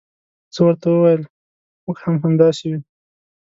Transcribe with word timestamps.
زه 0.53 0.59
ورته 0.65 0.87
وویل 0.89 1.23
موږ 1.83 1.97
هم 2.03 2.15
همداسې 2.23 2.63
یو. 2.71 2.79